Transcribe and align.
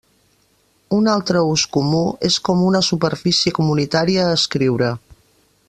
Un 0.99 1.09
altre 1.15 1.43
ús 1.49 1.65
comú 1.75 1.99
és 2.31 2.39
com 2.49 2.63
una 2.71 2.81
superfície 2.89 3.55
comunitària 3.59 4.25
a 4.27 4.33
escriure. 4.39 4.93